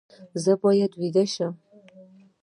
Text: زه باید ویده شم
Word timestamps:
زه 0.43 0.53
باید 0.63 0.91
ویده 0.99 1.25
شم 1.33 1.53